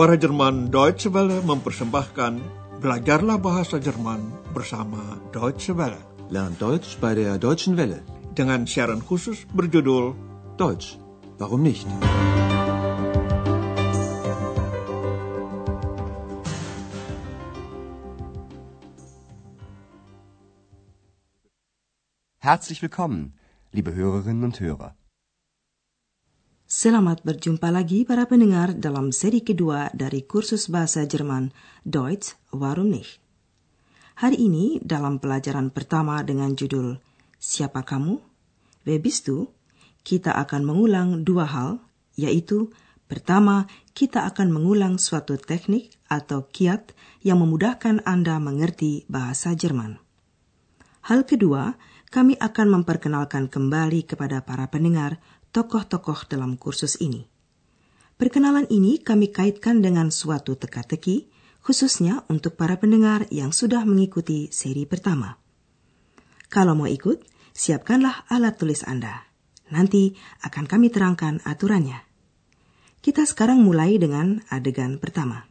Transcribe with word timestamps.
Suara 0.00 0.16
Jerman 0.16 0.72
Deutsche 0.72 1.12
Welle 1.12 1.44
mempersembahkan 1.44 2.40
Belajarlah 2.80 3.36
Bahasa 3.36 3.76
Jerman 3.76 4.32
bersama 4.56 5.20
Deutsche 5.28 5.76
Welle. 5.76 6.00
Lernt 6.32 6.56
Deutsch 6.56 6.96
bei 6.96 7.12
der 7.12 7.36
Deutschen 7.36 7.76
Welle. 7.76 8.00
Dengan 8.32 8.64
siaran 8.64 9.04
khusus 9.04 9.44
berjudul 9.52 10.16
Deutsch, 10.56 10.96
warum 11.36 11.60
nicht? 11.60 11.84
Herzlich 22.40 22.80
willkommen, 22.80 23.36
liebe 23.76 23.92
Hörerinnen 23.92 24.48
und 24.48 24.56
Hörer. 24.64 24.96
Selamat 26.80 27.20
berjumpa 27.28 27.68
lagi 27.68 28.08
para 28.08 28.24
pendengar 28.24 28.72
dalam 28.72 29.12
seri 29.12 29.44
kedua 29.44 29.92
dari 29.92 30.24
kursus 30.24 30.72
bahasa 30.72 31.04
Jerman 31.04 31.52
Deutsch 31.84 32.40
Warum 32.56 32.96
nicht? 32.96 33.20
Hari 34.16 34.40
ini 34.40 34.80
dalam 34.80 35.20
pelajaran 35.20 35.68
pertama 35.76 36.24
dengan 36.24 36.56
judul 36.56 36.96
Siapa 37.36 37.84
kamu? 37.84 38.16
Wer 38.88 38.96
bist 38.96 39.28
du? 39.28 39.52
Kita 40.00 40.32
akan 40.40 40.64
mengulang 40.64 41.20
dua 41.20 41.52
hal, 41.52 41.84
yaitu 42.16 42.72
pertama, 43.12 43.68
kita 43.92 44.24
akan 44.24 44.48
mengulang 44.48 44.96
suatu 44.96 45.36
teknik 45.36 45.92
atau 46.08 46.48
kiat 46.48 46.96
yang 47.20 47.44
memudahkan 47.44 48.08
Anda 48.08 48.40
mengerti 48.40 49.04
bahasa 49.04 49.52
Jerman. 49.52 50.00
Hal 51.12 51.28
kedua, 51.28 51.76
kami 52.08 52.40
akan 52.40 52.80
memperkenalkan 52.80 53.52
kembali 53.52 54.08
kepada 54.08 54.40
para 54.48 54.64
pendengar 54.72 55.20
tokoh-tokoh 55.50 56.26
dalam 56.30 56.54
kursus 56.58 56.98
ini. 57.02 57.26
Perkenalan 58.20 58.68
ini 58.68 59.00
kami 59.00 59.32
kaitkan 59.32 59.80
dengan 59.80 60.12
suatu 60.12 60.52
teka-teki, 60.52 61.32
khususnya 61.64 62.24
untuk 62.28 62.56
para 62.56 62.76
pendengar 62.76 63.24
yang 63.32 63.52
sudah 63.52 63.84
mengikuti 63.88 64.52
seri 64.52 64.84
pertama. 64.84 65.40
Kalau 66.50 66.76
mau 66.76 66.90
ikut, 66.90 67.24
siapkanlah 67.56 68.28
alat 68.28 68.60
tulis 68.60 68.84
Anda. 68.84 69.24
Nanti 69.70 70.12
akan 70.42 70.66
kami 70.66 70.90
terangkan 70.90 71.40
aturannya. 71.46 72.02
Kita 73.00 73.24
sekarang 73.24 73.64
mulai 73.64 73.96
dengan 73.96 74.44
adegan 74.52 75.00
pertama. 75.00 75.48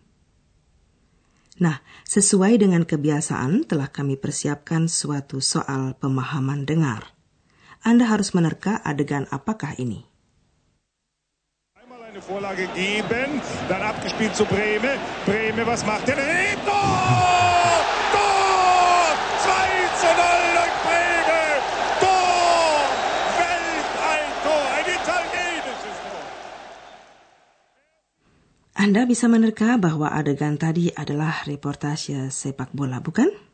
Nah, 1.59 1.81
sesuai 2.07 2.61
dengan 2.61 2.87
kebiasaan 2.87 3.67
telah 3.67 3.91
kami 3.91 4.15
persiapkan 4.15 4.87
suatu 4.87 5.43
soal 5.43 5.97
pemahaman 5.97 6.63
dengar. 6.63 7.18
Anda 7.79 8.11
harus 8.11 8.35
menerka 8.35 8.83
adegan 8.83 9.23
apakah 9.31 9.71
ini. 9.79 10.03
Einmal 11.79 12.03
eine 12.11 12.19
Vorlage 12.19 12.67
geben, 12.75 13.39
dann 13.71 13.81
abgespielt 13.81 14.35
zu 14.35 14.43
Breme. 14.43 14.99
Breme, 15.23 15.63
was 15.63 15.87
macht 15.87 16.03
er? 16.11 16.19
Tor! 16.67 17.79
Tor! 18.11 19.07
2 19.15 19.95
zu 19.95 20.09
0 20.11 20.59
durch 20.59 20.75
Breme! 20.83 21.43
Tor! 22.03 22.83
Welteintor! 23.39 24.63
Ein 24.75 24.87
italienisches 24.99 25.97
Tor! 26.03 26.23
Anda 28.75 29.01
bisa 29.07 29.31
menerka 29.31 29.79
bahwa 29.79 30.11
adegan 30.11 30.59
tadi 30.59 30.91
adalah 30.91 31.47
reportase 31.47 32.27
sepak 32.27 32.75
bola, 32.75 32.99
bukan? 32.99 33.48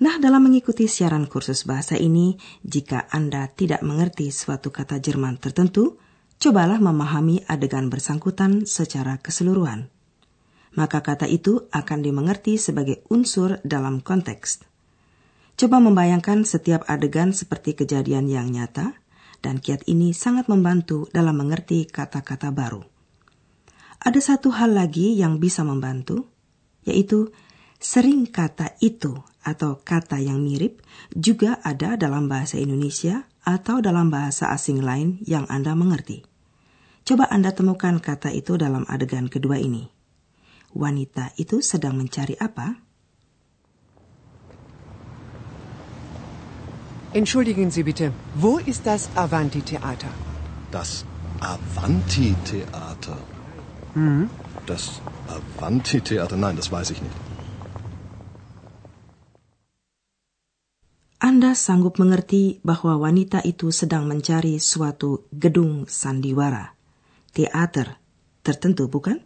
Nah, 0.00 0.16
dalam 0.16 0.48
mengikuti 0.48 0.88
siaran 0.88 1.28
kursus 1.28 1.68
bahasa 1.68 2.00
ini, 2.00 2.40
jika 2.64 3.10
Anda 3.12 3.52
tidak 3.52 3.84
mengerti 3.84 4.32
suatu 4.32 4.72
kata 4.72 4.96
Jerman 5.02 5.36
tertentu, 5.36 6.00
cobalah 6.40 6.80
memahami 6.80 7.44
adegan 7.44 7.92
bersangkutan 7.92 8.64
secara 8.64 9.20
keseluruhan. 9.20 9.92
Maka 10.72 11.04
kata 11.04 11.28
itu 11.28 11.68
akan 11.68 12.00
dimengerti 12.00 12.56
sebagai 12.56 13.04
unsur 13.12 13.60
dalam 13.60 14.00
konteks. 14.00 14.64
Coba 15.60 15.78
membayangkan 15.84 16.48
setiap 16.48 16.88
adegan 16.88 17.36
seperti 17.36 17.76
kejadian 17.76 18.24
yang 18.26 18.48
nyata, 18.48 18.96
dan 19.44 19.60
kiat 19.60 19.84
ini 19.90 20.16
sangat 20.16 20.48
membantu 20.48 21.10
dalam 21.12 21.36
mengerti 21.36 21.84
kata-kata 21.84 22.48
baru. 22.54 22.80
Ada 24.02 24.34
satu 24.34 24.50
hal 24.54 24.74
lagi 24.74 25.14
yang 25.14 25.38
bisa 25.38 25.62
membantu, 25.62 26.26
yaitu 26.82 27.30
sering 27.82 28.30
kata 28.30 28.78
itu 28.78 29.18
atau 29.42 29.82
kata 29.82 30.22
yang 30.22 30.38
mirip 30.38 30.78
juga 31.10 31.58
ada 31.66 31.98
dalam 31.98 32.30
bahasa 32.30 32.62
Indonesia 32.62 33.26
atau 33.42 33.82
dalam 33.82 34.06
bahasa 34.06 34.54
asing 34.54 34.78
lain 34.78 35.18
yang 35.26 35.50
Anda 35.50 35.74
mengerti. 35.74 36.22
Coba 37.02 37.26
Anda 37.26 37.50
temukan 37.50 37.98
kata 37.98 38.30
itu 38.30 38.54
dalam 38.54 38.86
adegan 38.86 39.26
kedua 39.26 39.58
ini. 39.58 39.90
Wanita 40.78 41.34
itu 41.36 41.58
sedang 41.58 41.98
mencari 41.98 42.38
apa? 42.38 42.78
Entschuldigen 47.12 47.68
Sie 47.68 47.84
bitte, 47.84 48.14
wo 48.40 48.56
ist 48.56 48.88
das 48.88 49.10
Avanti-Theater? 49.18 50.08
Das 50.72 51.04
Avanti-Theater. 51.44 53.18
Das 54.64 55.02
Avanti-Theater, 55.28 56.40
nein, 56.40 56.56
das 56.56 56.72
weiß 56.72 56.88
ich 56.88 57.02
nicht. 57.02 57.31
Anda 61.22 61.54
sanggup 61.54 62.02
mengerti 62.02 62.58
bahwa 62.66 62.98
wanita 62.98 63.46
itu 63.46 63.70
sedang 63.70 64.10
mencari 64.10 64.58
suatu 64.58 65.30
gedung 65.30 65.86
sandiwara, 65.86 66.74
teater 67.30 68.02
tertentu, 68.42 68.90
bukan? 68.90 69.22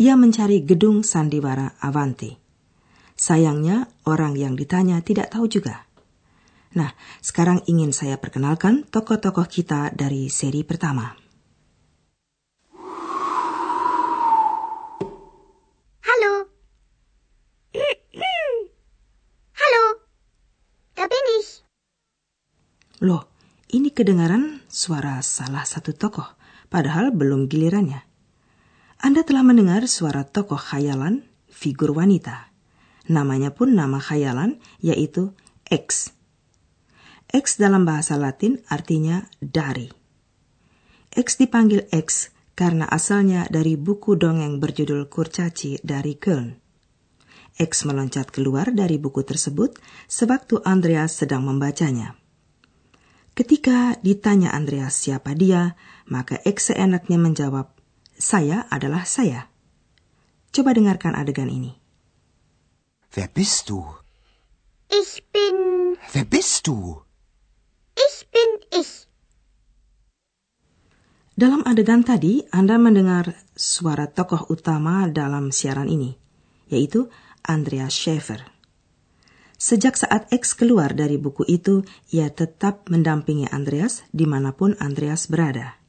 Ia 0.00 0.16
mencari 0.16 0.64
gedung 0.64 1.04
sandiwara 1.04 1.76
Avanti. 1.84 2.32
Sayangnya, 3.12 3.92
orang 4.08 4.40
yang 4.40 4.56
ditanya 4.56 5.04
tidak 5.04 5.28
tahu 5.28 5.52
juga. 5.52 5.84
Nah, 6.72 6.96
sekarang 7.20 7.60
ingin 7.68 7.92
saya 7.92 8.16
perkenalkan 8.16 8.88
tokoh-tokoh 8.88 9.44
kita 9.52 9.92
dari 9.92 10.32
seri 10.32 10.64
pertama. 10.64 11.12
Hallo. 16.08 16.48
Hallo. 19.60 20.08
Da 20.98 21.06
bin 21.06 21.26
ich. 21.38 21.62
Loh, 22.98 23.30
ini 23.70 23.94
kedengaran 23.94 24.66
suara 24.66 25.22
salah 25.22 25.62
satu 25.62 25.94
tokoh, 25.94 26.26
padahal 26.66 27.14
belum 27.14 27.46
gilirannya. 27.46 28.02
Anda 28.98 29.22
telah 29.22 29.46
mendengar 29.46 29.86
suara 29.86 30.26
tokoh 30.26 30.58
khayalan, 30.58 31.22
figur 31.46 31.94
wanita. 31.94 32.50
Namanya 33.06 33.54
pun 33.54 33.78
nama 33.78 34.02
khayalan, 34.02 34.58
yaitu 34.82 35.30
X. 35.70 36.10
X 37.30 37.60
dalam 37.62 37.86
bahasa 37.86 38.18
Latin 38.18 38.58
artinya 38.66 39.30
dari. 39.38 39.86
X 41.14 41.38
dipanggil 41.38 41.86
X 41.94 42.34
karena 42.58 42.90
asalnya 42.90 43.46
dari 43.46 43.78
buku 43.78 44.18
dongeng 44.18 44.58
berjudul 44.58 45.06
Kurcaci 45.06 45.78
dari 45.86 46.18
Köln. 46.18 46.58
X 47.54 47.86
meloncat 47.86 48.34
keluar 48.34 48.74
dari 48.74 48.98
buku 48.98 49.22
tersebut 49.22 49.78
sewaktu 50.10 50.66
Andreas 50.66 51.14
sedang 51.14 51.46
membacanya. 51.46 52.18
Ketika 53.38 53.94
ditanya 54.02 54.50
Andreas 54.50 54.98
siapa 54.98 55.30
dia, 55.30 55.78
maka 56.10 56.42
X 56.42 56.74
seenaknya 56.74 57.22
menjawab, 57.22 57.70
"Saya 58.18 58.66
adalah 58.66 59.06
saya." 59.06 59.46
Coba 60.50 60.74
dengarkan 60.74 61.14
adegan 61.14 61.46
ini. 61.46 61.78
Wer 63.14 63.30
bist 63.30 63.70
du? 63.70 63.86
Ich 64.90 65.22
bin. 65.30 65.94
Wer 66.10 66.26
bist 66.26 66.66
du? 66.66 67.06
Ich 67.94 68.26
bin 68.34 68.50
ich. 68.74 69.06
Dalam 71.38 71.62
adegan 71.62 72.02
tadi, 72.02 72.42
Anda 72.50 72.74
mendengar 72.74 73.38
suara 73.54 74.10
tokoh 74.10 74.50
utama 74.50 75.06
dalam 75.06 75.54
siaran 75.54 75.86
ini, 75.86 76.18
yaitu 76.66 77.06
Andreas 77.46 77.94
Schaefer. 77.94 78.57
Sejak 79.58 79.98
saat 79.98 80.30
X 80.30 80.54
keluar 80.54 80.94
dari 80.94 81.18
buku 81.18 81.42
itu, 81.50 81.82
ia 82.14 82.30
tetap 82.30 82.86
mendampingi 82.86 83.50
Andreas 83.50 84.06
di 84.14 84.22
mana 84.22 84.54
pun 84.54 84.78
Andreas 84.78 85.26
berada. 85.26 85.82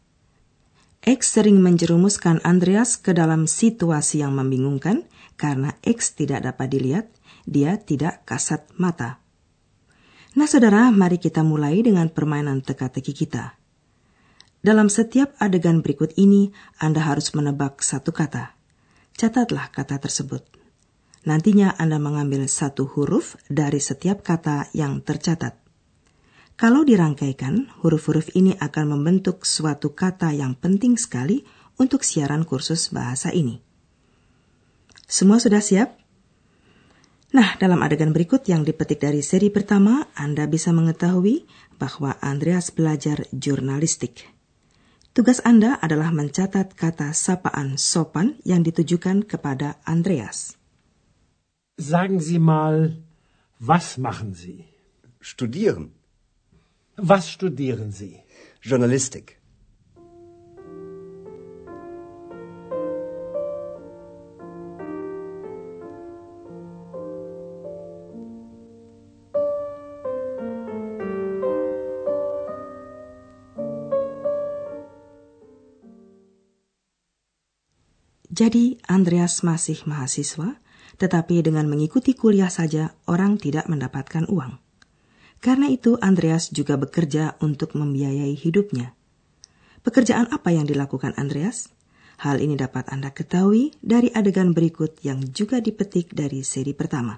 X 1.05 1.37
sering 1.37 1.61
menjerumuskan 1.61 2.41
Andreas 2.41 2.97
ke 2.97 3.13
dalam 3.13 3.45
situasi 3.45 4.25
yang 4.25 4.33
membingungkan 4.33 5.05
karena 5.37 5.77
X 5.85 6.17
tidak 6.17 6.49
dapat 6.49 6.67
dilihat, 6.73 7.05
dia 7.45 7.77
tidak 7.77 8.25
kasat 8.25 8.65
mata. 8.75 9.21
Nah 10.33 10.49
saudara, 10.49 10.89
mari 10.89 11.21
kita 11.21 11.45
mulai 11.45 11.79
dengan 11.85 12.09
permainan 12.09 12.65
teka-teki 12.65 13.13
kita. 13.13 13.53
Dalam 14.59 14.91
setiap 14.91 15.37
adegan 15.39 15.79
berikut 15.79 16.17
ini, 16.19 16.51
Anda 16.81 17.05
harus 17.05 17.31
menebak 17.31 17.79
satu 17.79 18.11
kata. 18.11 18.57
Catatlah 19.15 19.71
kata 19.71 20.01
tersebut. 20.03 20.58
Nantinya 21.27 21.75
Anda 21.75 21.99
mengambil 21.99 22.47
satu 22.47 22.87
huruf 22.87 23.35
dari 23.51 23.83
setiap 23.83 24.23
kata 24.23 24.71
yang 24.71 25.03
tercatat. 25.03 25.59
Kalau 26.59 26.83
dirangkaikan, 26.83 27.71
huruf-huruf 27.79 28.35
ini 28.35 28.51
akan 28.59 28.99
membentuk 28.99 29.47
suatu 29.47 29.95
kata 29.95 30.35
yang 30.35 30.59
penting 30.59 30.99
sekali 30.99 31.47
untuk 31.79 32.03
siaran 32.03 32.43
kursus 32.43 32.91
bahasa 32.91 33.31
ini. 33.31 33.63
Semua 35.07 35.39
sudah 35.39 35.63
siap? 35.63 35.95
Nah, 37.31 37.55
dalam 37.55 37.79
adegan 37.79 38.11
berikut 38.11 38.43
yang 38.51 38.67
dipetik 38.67 38.99
dari 38.99 39.23
seri 39.23 39.47
pertama, 39.47 40.11
Anda 40.19 40.51
bisa 40.51 40.75
mengetahui 40.75 41.47
bahwa 41.79 42.19
Andreas 42.19 42.75
belajar 42.75 43.23
jurnalistik. 43.31 44.27
Tugas 45.15 45.39
Anda 45.47 45.79
adalah 45.79 46.11
mencatat 46.11 46.75
kata 46.75 47.15
sapaan 47.15 47.79
sopan 47.79 48.35
yang 48.43 48.67
ditujukan 48.67 49.23
kepada 49.23 49.79
Andreas. 49.87 50.58
Sagen 51.79 52.19
Sie 52.19 52.39
mal, 52.39 52.97
was 53.57 53.97
machen 53.97 54.33
Sie? 54.33 54.65
Studieren. 55.21 55.93
Was 56.97 57.31
studieren 57.31 57.93
Sie? 57.93 58.19
Journalistik. 58.61 59.39
Jadi, 78.29 78.79
Andreas 78.87 79.43
masih 79.47 79.87
mahasiswa, 79.87 80.59
tetapi 80.99 81.39
dengan 81.39 81.65
mengikuti 81.65 82.11
kuliah 82.13 82.51
saja 82.51 82.91
orang 83.07 83.39
tidak 83.39 83.71
mendapatkan 83.71 84.27
uang. 84.27 84.59
Karena 85.39 85.71
itu, 85.71 85.95
Andreas 86.03 86.51
juga 86.51 86.75
bekerja 86.75 87.39
untuk 87.39 87.71
membiayai 87.79 88.35
hidupnya. 88.35 88.91
Pekerjaan 89.79 90.27
apa 90.35 90.51
yang 90.51 90.67
dilakukan 90.67 91.15
Andreas? 91.15 91.71
Hal 92.19 92.43
ini 92.43 92.59
dapat 92.59 92.91
Anda 92.91 93.15
ketahui 93.15 93.71
dari 93.79 94.11
adegan 94.11 94.51
berikut 94.51 94.99
yang 95.07 95.23
juga 95.31 95.63
dipetik 95.63 96.11
dari 96.11 96.43
seri 96.43 96.75
pertama. 96.75 97.15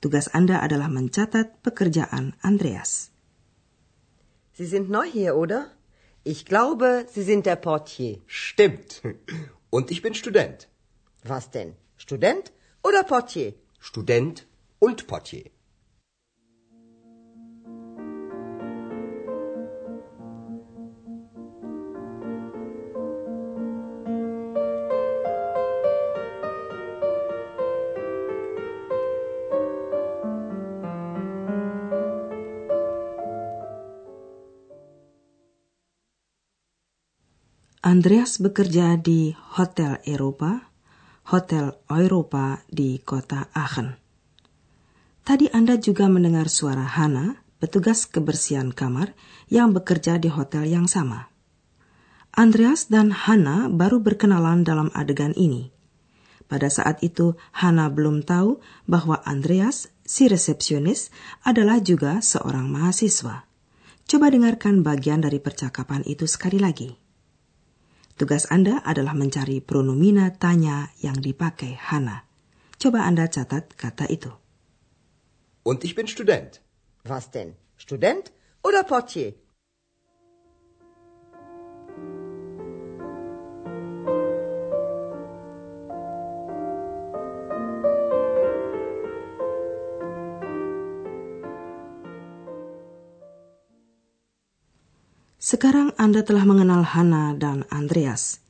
Tugas 0.00 0.32
Anda 0.32 0.64
adalah 0.64 0.88
mencatat 0.88 1.60
pekerjaan 1.60 2.32
Andreas. 2.40 3.12
Sie 4.56 4.64
sind 4.64 4.88
neu 4.88 5.04
hier, 5.04 5.36
oder? 5.36 5.76
Ich 6.24 6.48
glaube, 6.48 7.04
Sie 7.12 7.22
sind 7.22 7.44
der 7.44 7.60
Portier. 7.60 8.24
Stimmt. 8.24 9.04
Und 9.68 9.92
ich 9.92 10.00
bin 10.00 10.16
Student. 10.16 10.72
Was 11.28 11.52
denn? 11.52 11.76
Student 12.00 12.56
oder 12.82 13.04
Portier? 13.04 13.54
Student 13.78 14.46
und 14.78 15.06
Portier. 15.06 15.50
Andreas 37.84 38.38
bekerja 38.38 38.96
di 38.96 39.34
Hotel 39.58 39.98
Eropa, 40.06 40.71
Hotel 41.32 41.72
Europa 41.88 42.60
di 42.68 43.00
kota 43.00 43.48
Aachen. 43.56 43.96
Tadi 45.24 45.48
Anda 45.48 45.80
juga 45.80 46.04
mendengar 46.04 46.52
suara 46.52 46.84
Hana, 46.84 47.40
petugas 47.56 48.04
kebersihan 48.04 48.68
kamar 48.68 49.16
yang 49.48 49.72
bekerja 49.72 50.20
di 50.20 50.28
hotel 50.28 50.68
yang 50.68 50.84
sama. 50.84 51.32
Andreas 52.36 52.92
dan 52.92 53.16
Hana 53.16 53.72
baru 53.72 54.04
berkenalan 54.04 54.60
dalam 54.60 54.92
adegan 54.92 55.32
ini. 55.32 55.72
Pada 56.52 56.68
saat 56.68 57.00
itu, 57.00 57.32
Hana 57.56 57.88
belum 57.88 58.28
tahu 58.28 58.60
bahwa 58.84 59.24
Andreas, 59.24 59.88
si 60.04 60.28
resepsionis, 60.28 61.08
adalah 61.48 61.80
juga 61.80 62.20
seorang 62.20 62.68
mahasiswa. 62.68 63.48
Coba 64.04 64.28
dengarkan 64.28 64.84
bagian 64.84 65.24
dari 65.24 65.40
percakapan 65.40 66.04
itu 66.04 66.28
sekali 66.28 66.60
lagi. 66.60 67.01
Tugas 68.16 68.44
Anda 68.52 68.84
adalah 68.84 69.16
mencari 69.16 69.64
pronomina 69.64 70.30
tanya 70.36 70.92
yang 71.00 71.18
dipakai 71.18 71.74
Hana. 71.74 72.28
Coba 72.76 73.08
Anda 73.08 73.30
catat 73.30 73.72
kata 73.74 74.06
itu. 74.12 74.30
Und 75.62 75.86
ich 75.86 75.94
bin 75.94 76.06
Student. 76.10 76.60
Was 77.06 77.30
denn? 77.30 77.54
Student 77.78 78.30
oder 78.62 78.82
Portier? 78.84 79.34
Sekarang 95.52 95.92
Anda 96.00 96.24
telah 96.24 96.48
mengenal 96.48 96.80
Hana 96.80 97.36
dan 97.36 97.68
Andreas. 97.68 98.40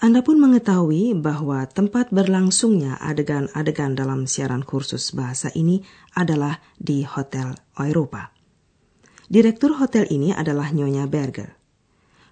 Anda 0.00 0.24
pun 0.24 0.40
mengetahui 0.40 1.12
bahwa 1.20 1.68
tempat 1.68 2.08
berlangsungnya 2.16 2.96
adegan-adegan 2.96 3.92
dalam 3.92 4.24
siaran 4.24 4.64
kursus 4.64 5.12
bahasa 5.12 5.52
ini 5.52 5.84
adalah 6.16 6.64
di 6.80 7.04
Hotel 7.04 7.52
Europa. 7.76 8.32
Direktur 9.28 9.76
hotel 9.76 10.08
ini 10.08 10.32
adalah 10.32 10.72
Nyonya 10.72 11.04
Berger. 11.12 11.60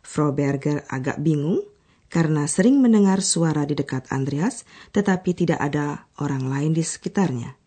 Frau 0.01 0.33
Berger 0.33 0.89
agak 0.89 1.21
bingung 1.21 1.69
karena 2.09 2.49
sering 2.49 2.81
mendengar 2.81 3.21
suara 3.21 3.69
di 3.69 3.77
dekat 3.77 4.09
Andreas, 4.09 4.65
tetapi 4.97 5.37
tidak 5.37 5.61
ada 5.61 6.09
orang 6.17 6.49
lain 6.49 6.73
di 6.73 6.81
sekitarnya. 6.81 7.61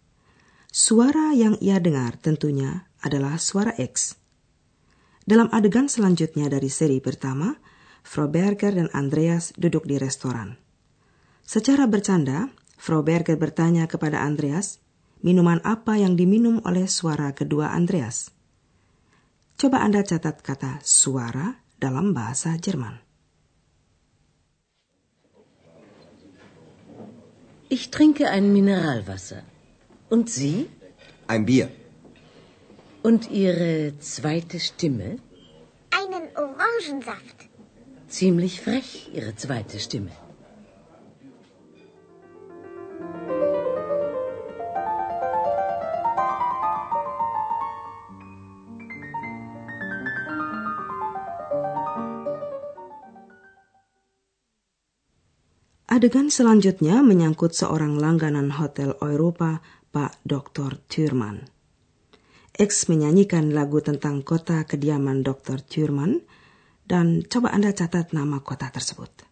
Suara 0.73 1.37
yang 1.37 1.53
ia 1.61 1.77
dengar 1.77 2.17
tentunya 2.17 2.89
adalah 3.05 3.37
suara 3.37 3.77
X. 3.77 4.20
Dalam 5.31 5.47
adegan 5.55 5.87
selanjutnya 5.87 6.51
dari 6.51 6.67
seri 6.67 6.99
pertama, 6.99 7.55
Frau 8.03 8.27
Berger 8.27 8.75
dan 8.75 8.91
Andreas 8.91 9.55
duduk 9.55 9.87
di 9.87 9.95
restoran. 9.95 10.59
Secara 11.47 11.87
bercanda, 11.87 12.51
Frau 12.75 12.99
Berger 12.99 13.39
bertanya 13.39 13.87
kepada 13.87 14.27
Andreas, 14.27 14.83
minuman 15.23 15.63
apa 15.63 15.95
yang 15.95 16.19
diminum 16.19 16.59
oleh 16.67 16.83
suara 16.83 17.31
kedua 17.31 17.71
Andreas. 17.71 18.27
Coba 19.55 19.79
Anda 19.87 20.03
catat 20.03 20.43
kata 20.43 20.83
suara 20.83 21.63
dalam 21.79 22.11
bahasa 22.11 22.59
Jerman. 22.59 22.99
Ich 27.71 27.87
trinke 27.87 28.27
ein 28.27 28.51
Mineralwasser. 28.51 29.47
Und 30.11 30.27
Sie? 30.27 30.67
Ein 31.31 31.47
Bier. 31.47 31.71
Und 33.03 33.31
Ihre 33.31 33.97
zweite 33.99 34.59
Stimme? 34.59 35.17
Einen 35.89 36.25
Orangensaft. 36.37 37.37
Ziemlich 38.07 38.61
frech, 38.61 39.09
Ihre 39.13 39.35
zweite 39.35 39.79
Stimme. 39.79 40.11
Adegan 55.91 56.31
selanjutnya 56.31 57.03
menyangkut 57.03 57.51
seorang 57.51 57.99
langganan 57.99 58.55
Hotel 58.57 58.95
Europa, 59.03 59.59
Pak 59.91 60.23
Dr. 60.23 60.79
Thurman. 60.87 61.60
X 62.51 62.91
menyanyikan 62.91 63.55
lagu 63.55 63.79
tentang 63.79 64.21
kota 64.27 64.67
kediaman 64.67 65.23
Dr. 65.23 65.63
Thurman, 65.63 66.19
dan 66.83 67.23
coba 67.23 67.55
Anda 67.55 67.71
catat 67.71 68.11
nama 68.11 68.43
kota 68.43 68.67
tersebut. 68.67 69.23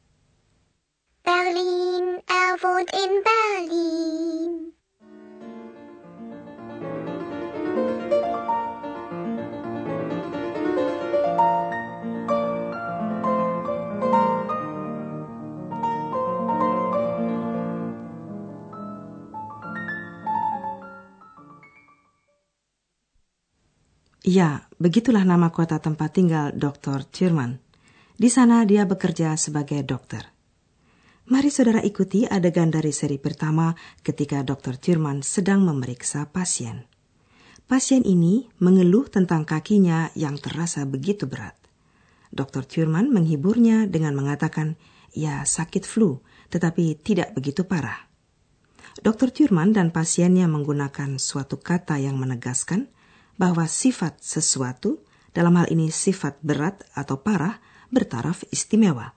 Berlin, 1.27 2.23
er 2.23 2.55
in 2.95 3.13
Berlin. 3.19 4.68
Ya, 24.19 24.67
begitulah 24.83 25.23
nama 25.23 25.47
kota 25.47 25.79
tempat 25.79 26.19
tinggal 26.19 26.51
Dr. 26.51 27.07
Thurman. 27.07 27.63
Di 28.19 28.27
sana 28.27 28.67
dia 28.67 28.83
bekerja 28.83 29.39
sebagai 29.39 29.79
dokter. 29.87 30.27
Mari 31.31 31.47
saudara 31.47 31.79
ikuti 31.79 32.27
adegan 32.27 32.67
dari 32.67 32.91
seri 32.91 33.15
pertama 33.15 33.71
ketika 34.03 34.43
Dr. 34.43 34.75
Thurman 34.75 35.23
sedang 35.23 35.63
memeriksa 35.63 36.27
pasien. 36.27 36.83
Pasien 37.63 38.03
ini 38.03 38.51
mengeluh 38.59 39.07
tentang 39.07 39.47
kakinya 39.47 40.11
yang 40.19 40.35
terasa 40.35 40.83
begitu 40.83 41.23
berat. 41.23 41.55
Dr. 42.35 42.67
Thurman 42.67 43.15
menghiburnya 43.15 43.87
dengan 43.87 44.19
mengatakan, 44.19 44.75
ya 45.15 45.47
sakit 45.47 45.87
flu, 45.87 46.19
tetapi 46.51 46.99
tidak 46.99 47.31
begitu 47.39 47.63
parah. 47.63 48.11
Dr. 48.99 49.31
Thurman 49.31 49.71
dan 49.71 49.95
pasiennya 49.95 50.51
menggunakan 50.51 51.23
suatu 51.23 51.55
kata 51.55 52.03
yang 52.03 52.19
menegaskan 52.19 52.91
bahwa 53.39 53.63
sifat 53.65 54.19
sesuatu, 54.19 54.99
dalam 55.31 55.55
hal 55.55 55.71
ini 55.71 55.87
sifat 55.87 56.43
berat 56.43 56.83
atau 56.93 57.23
parah, 57.23 57.63
bertaraf 57.89 58.43
istimewa. 58.51 59.15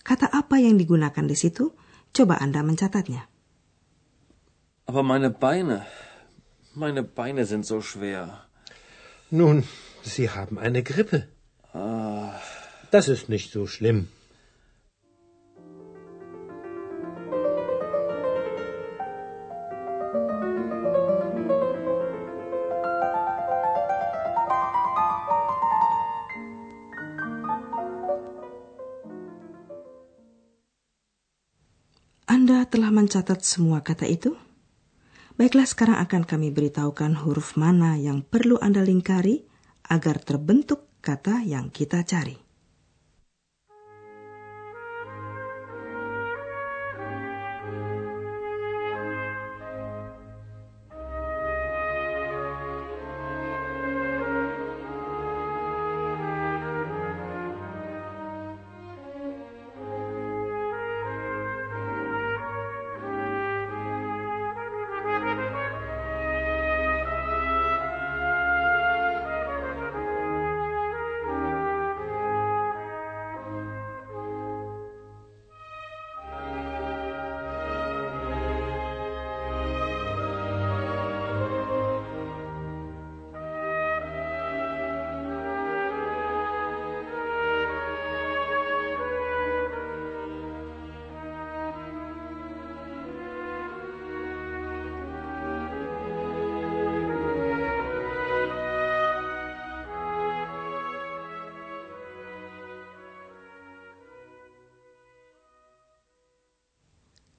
Kata 0.00 0.32
apa 0.32 0.56
yang 0.56 0.80
digunakan 0.80 1.26
di 1.28 1.36
situ? 1.36 1.76
Coba 2.16 2.40
Anda 2.40 2.64
mencatatnya. 2.64 3.28
Aber 4.86 5.02
meine 5.02 5.28
Beine, 5.34 5.84
meine 6.72 7.02
Beine 7.02 7.44
sind 7.44 7.66
so 7.66 7.82
schwer. 7.82 8.48
Nun, 9.30 9.66
Sie 10.06 10.30
haben 10.30 10.56
eine 10.62 10.86
Grippe. 10.86 11.28
Ah, 11.74 12.38
Das 12.94 13.08
ist 13.08 13.28
nicht 13.28 13.50
so 13.50 13.66
schlimm. 13.66 14.08
Telah 32.76 32.92
mencatat 32.92 33.40
semua 33.40 33.80
kata 33.80 34.04
itu? 34.04 34.36
Baiklah, 35.40 35.64
sekarang 35.64 35.96
akan 35.96 36.28
kami 36.28 36.52
beritahukan 36.52 37.24
huruf 37.24 37.56
mana 37.56 37.96
yang 37.96 38.20
perlu 38.20 38.60
Anda 38.60 38.84
lingkari 38.84 39.48
agar 39.88 40.20
terbentuk 40.20 40.84
kata 41.00 41.40
yang 41.40 41.72
kita 41.72 42.04
cari. 42.04 42.45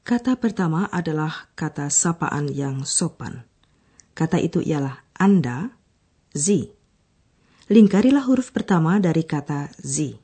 Kata 0.07 0.39
pertama 0.39 0.87
adalah 0.87 1.51
kata 1.51 1.91
sapaan 1.91 2.47
yang 2.47 2.87
sopan. 2.87 3.43
Kata 4.15 4.39
itu 4.39 4.63
ialah 4.63 5.03
Anda, 5.19 5.75
Sie. 6.31 6.71
Lingkarilah 7.67 8.23
huruf 8.23 8.55
pertama 8.55 9.03
dari 9.03 9.27
kata 9.27 9.67
Sie. 9.83 10.15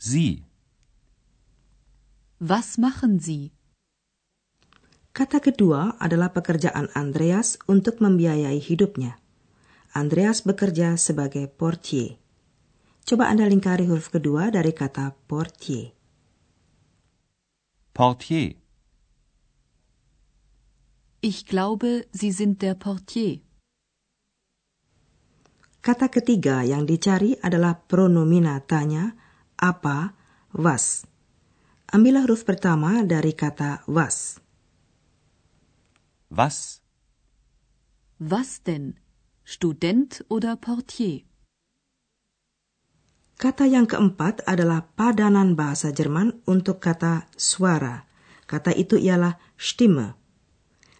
Sie. 0.00 0.40
Was 2.40 2.80
machen 2.80 3.20
Sie? 3.20 3.52
Kata 5.12 5.44
kedua 5.44 6.00
adalah 6.00 6.32
pekerjaan 6.32 6.88
Andreas 6.96 7.60
untuk 7.68 8.00
membiayai 8.00 8.56
hidupnya. 8.56 9.20
Andreas 9.92 10.48
bekerja 10.48 10.96
sebagai 10.96 11.44
portier. 11.44 12.16
Coba 13.04 13.28
Anda 13.28 13.44
lingkari 13.44 13.84
huruf 13.84 14.08
kedua 14.08 14.48
dari 14.48 14.72
kata 14.72 15.12
portier. 15.28 15.97
Portier. 17.98 18.54
Ich 21.20 21.46
glaube, 21.46 22.06
Sie 22.12 22.30
sind 22.30 22.62
der 22.62 22.78
Portier. 22.78 23.42
Kata 25.82 26.06
ketiga 26.06 26.62
yang 26.62 26.86
dicari 26.86 27.34
adalah 27.42 27.74
pronomina 27.74 28.62
tanya, 28.62 29.18
apa, 29.58 30.14
was. 30.54 31.10
Ambillah 31.90 32.22
huruf 32.22 32.46
pertama 32.46 33.02
dari 33.02 33.34
kata 33.34 33.82
was. 33.90 34.38
Was? 36.30 36.78
Was 38.22 38.62
denn? 38.62 38.94
Student 39.42 40.22
oder 40.30 40.54
Portier? 40.54 41.26
Kata 43.38 43.70
yang 43.70 43.86
keempat 43.86 44.42
adalah 44.50 44.90
padanan 44.98 45.54
bahasa 45.54 45.94
Jerman 45.94 46.42
untuk 46.50 46.82
kata 46.82 47.30
suara. 47.38 48.10
Kata 48.50 48.74
itu 48.74 48.98
ialah 48.98 49.38
Stimme. 49.54 50.18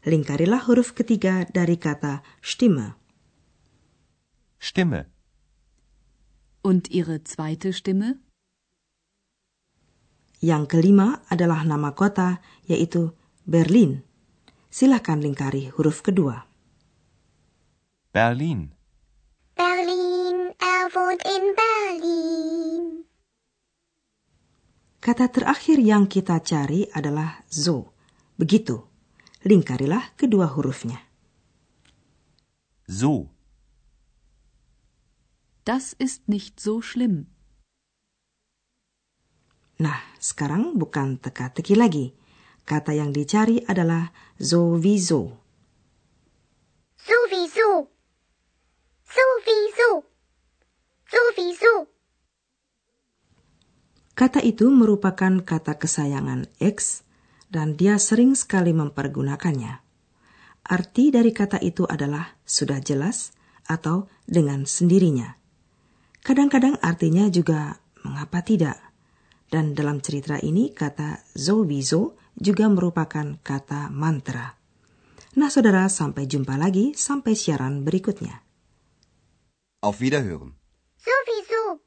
Lingkarilah 0.06 0.62
huruf 0.70 0.94
ketiga 0.94 1.50
dari 1.50 1.74
kata 1.74 2.22
Stimme. 2.38 2.94
Stimme. 4.62 5.10
Und 6.62 6.86
Ihre 6.94 7.26
zweite 7.26 7.74
Stimme? 7.74 8.22
Yang 10.38 10.78
kelima 10.78 11.26
adalah 11.26 11.66
nama 11.66 11.98
kota, 11.98 12.38
yaitu 12.70 13.18
Berlin. 13.50 14.06
Silakan 14.70 15.26
lingkari 15.26 15.74
huruf 15.74 16.06
kedua. 16.06 16.46
Berlin. 18.14 18.70
Berlin, 19.58 20.54
er 20.62 20.86
wohnt 20.94 21.26
in 21.26 21.42
Berlin. 21.58 21.67
Kata 25.08 25.24
terakhir 25.32 25.80
yang 25.80 26.04
kita 26.04 26.36
cari 26.44 26.84
adalah 26.92 27.40
so. 27.48 27.96
Begitu. 28.36 28.76
Lingkarilah 29.40 30.12
kedua 30.20 30.52
hurufnya. 30.52 31.00
So. 32.84 33.32
Das 35.64 35.96
ist 35.96 36.28
nicht 36.28 36.60
so 36.60 36.84
schlimm. 36.84 37.32
Nah, 39.80 39.96
sekarang 40.20 40.76
bukan 40.76 41.16
teka-teki 41.16 41.72
lagi. 41.72 42.12
Kata 42.68 42.92
yang 42.92 43.08
dicari 43.08 43.64
adalah. 43.64 44.12
Sowieso. 44.36 45.40
Sowieso. 47.00 47.88
Sowieso. 49.08 50.04
Kata 54.18 54.42
itu 54.42 54.66
merupakan 54.66 55.30
kata 55.46 55.78
kesayangan 55.78 56.50
X 56.58 57.06
dan 57.54 57.78
dia 57.78 58.02
sering 58.02 58.34
sekali 58.34 58.74
mempergunakannya. 58.74 59.78
Arti 60.66 61.14
dari 61.14 61.30
kata 61.30 61.62
itu 61.62 61.86
adalah 61.86 62.34
sudah 62.42 62.82
jelas 62.82 63.30
atau 63.70 64.10
dengan 64.26 64.66
sendirinya. 64.66 65.38
Kadang-kadang 66.18 66.82
artinya 66.82 67.30
juga 67.30 67.78
mengapa 68.02 68.42
tidak. 68.42 68.76
Dan 69.46 69.72
dalam 69.78 70.02
cerita 70.02 70.36
ini 70.42 70.74
kata 70.74 71.22
sowieso 71.38 72.18
juga 72.34 72.66
merupakan 72.66 73.38
kata 73.40 73.88
mantra. 73.88 74.58
Nah 75.38 75.48
saudara, 75.48 75.86
sampai 75.86 76.26
jumpa 76.26 76.58
lagi 76.58 76.90
sampai 76.98 77.38
siaran 77.38 77.86
berikutnya. 77.86 78.42
Auf 79.80 80.02
Wiederhören. 80.02 80.58
Sowieso. 80.98 81.86